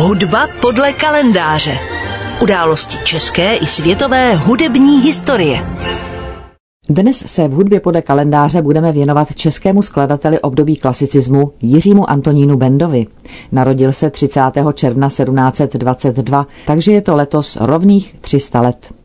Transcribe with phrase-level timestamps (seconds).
[0.00, 1.78] Hudba podle kalendáře.
[2.42, 5.60] Události české i světové hudební historie.
[6.88, 13.06] Dnes se v hudbě podle kalendáře budeme věnovat českému skladateli období klasicismu Jiřímu Antonínu Bendovi.
[13.52, 14.40] Narodil se 30.
[14.74, 18.99] června 1722, takže je to letos rovných 300 let.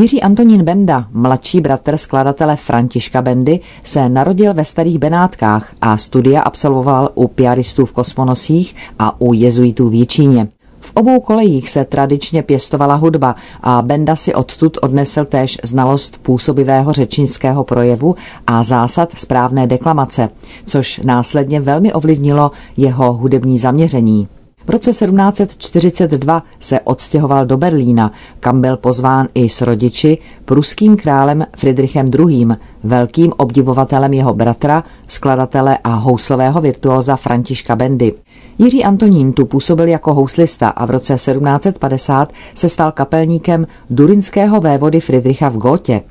[0.00, 6.42] Jiří Antonín Benda, mladší bratr skladatele Františka Bendy, se narodil ve Starých Benátkách a studia
[6.42, 10.48] absolvoval u piaristů v Kosmonosích a u jezuitů v Jičíně.
[10.80, 16.92] V obou kolejích se tradičně pěstovala hudba a Benda si odtud odnesl též znalost působivého
[16.92, 18.14] řečnického projevu
[18.46, 20.28] a zásad správné deklamace,
[20.66, 24.28] což následně velmi ovlivnilo jeho hudební zaměření.
[24.68, 31.46] V roce 1742 se odstěhoval do Berlína, kam byl pozván i s rodiči, pruským králem
[31.56, 32.46] Friedrichem II.,
[32.84, 38.14] velkým obdivovatelem jeho bratra, skladatele a houslového virtuóza Františka Bendy.
[38.58, 45.00] Jiří Antonín tu působil jako houslista a v roce 1750 se stal kapelníkem durinského vévody
[45.00, 46.02] Friedricha v Gótě.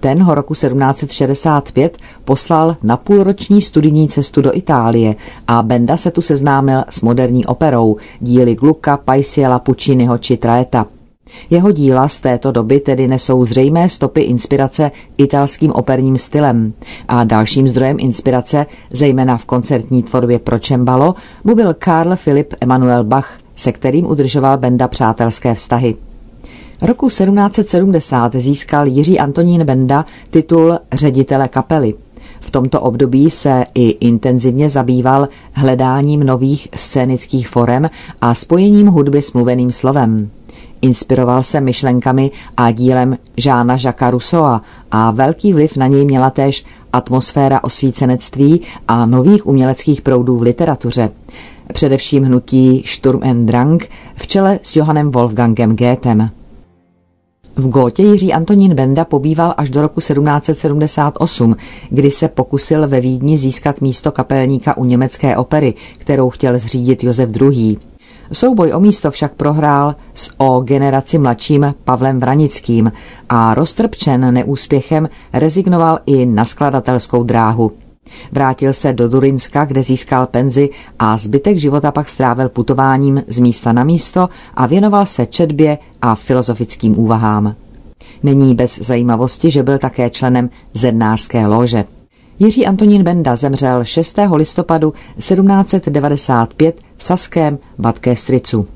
[0.00, 5.16] Ten ho roku 1765 poslal na půlroční studijní cestu do Itálie
[5.48, 10.86] a Benda se tu seznámil s moderní operou, díly Glucka, Paisiela, Pucciniho či Traeta.
[11.50, 16.72] Jeho díla z této doby tedy nesou zřejmé stopy inspirace italským operním stylem
[17.08, 21.14] a dalším zdrojem inspirace, zejména v koncertní tvorbě pro čembalo,
[21.44, 25.96] mu byl Karl Philipp Emanuel Bach, se kterým udržoval Benda přátelské vztahy.
[26.82, 31.94] Roku 1770 získal Jiří Antonín Benda titul ředitele kapely.
[32.40, 39.32] V tomto období se i intenzivně zabýval hledáním nových scénických forem a spojením hudby s
[39.32, 40.30] mluveným slovem.
[40.82, 46.64] Inspiroval se myšlenkami a dílem Žána Žaka Rousseau a velký vliv na něj měla též
[46.92, 51.10] atmosféra osvícenectví a nových uměleckých proudů v literatuře.
[51.72, 56.30] Především hnutí Sturm and Drang v čele s Johannem Wolfgangem Goethem.
[57.60, 61.56] V Gótě Jiří Antonín Benda pobýval až do roku 1778,
[61.90, 67.30] kdy se pokusil ve Vídni získat místo kapelníka u německé opery, kterou chtěl zřídit Josef
[67.40, 67.76] II.
[68.32, 72.92] Souboj o místo však prohrál s o generaci mladším Pavlem Vranickým
[73.28, 77.72] a roztrpčen neúspěchem rezignoval i na skladatelskou dráhu.
[78.32, 83.72] Vrátil se do Durinska, kde získal penzi a zbytek života pak strávil putováním z místa
[83.72, 87.54] na místo a věnoval se četbě a filozofickým úvahám.
[88.22, 91.84] Není bez zajímavosti, že byl také členem zednářské lože.
[92.38, 94.18] Jiří Antonín Benda zemřel 6.
[94.34, 98.66] listopadu 1795 v Saském Batké Stricu.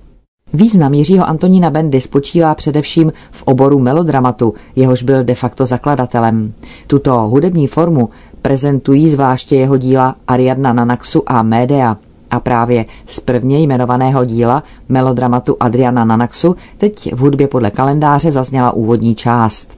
[0.52, 6.52] Význam Jiřího Antonína Bendy spočívá především v oboru melodramatu, jehož byl de facto zakladatelem.
[6.86, 8.08] Tuto hudební formu
[8.47, 11.97] prezentují zvláště jeho díla Ariadna Nanaxu a Médea.
[12.31, 18.72] A právě z prvně jmenovaného díla melodramatu Adriana Nanaxu teď v hudbě podle kalendáře zazněla
[18.72, 19.69] úvodní část.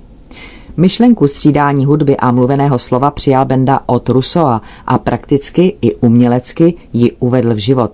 [0.76, 7.12] Myšlenku střídání hudby a mluveného slova přijal Benda od Russoa a prakticky i umělecky ji
[7.12, 7.92] uvedl v život.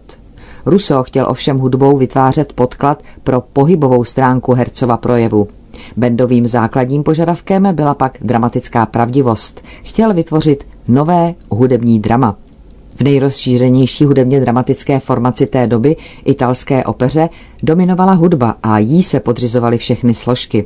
[0.67, 5.49] Russo chtěl ovšem hudbou vytvářet podklad pro pohybovou stránku hercova projevu.
[5.97, 9.65] Bendovým základním požadavkem byla pak dramatická pravdivost.
[9.83, 12.37] Chtěl vytvořit nové hudební drama.
[12.97, 17.29] V nejrozšířenější hudebně dramatické formaci té doby, italské opeře,
[17.63, 20.65] dominovala hudba a jí se podřizovaly všechny složky.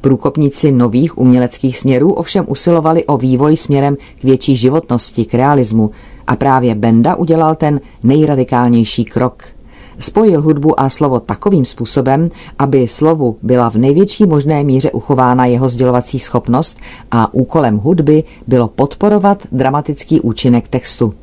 [0.00, 5.90] Průkopníci nových uměleckých směrů ovšem usilovali o vývoj směrem k větší životnosti, k realismu
[6.26, 9.44] a právě Benda udělal ten nejradikálnější krok–
[9.98, 15.68] spojil hudbu a slovo takovým způsobem, aby slovu byla v největší možné míře uchována jeho
[15.68, 16.78] sdělovací schopnost
[17.10, 21.14] a úkolem hudby bylo podporovat dramatický účinek textu.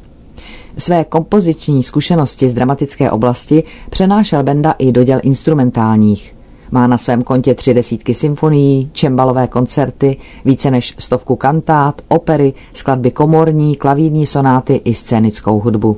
[0.77, 6.35] Své kompoziční zkušenosti z dramatické oblasti přenášel Benda i do děl instrumentálních.
[6.71, 13.11] Má na svém kontě tři desítky symfonií, čembalové koncerty, více než stovku kantát, opery, skladby
[13.11, 15.97] komorní, klavírní sonáty i scénickou hudbu.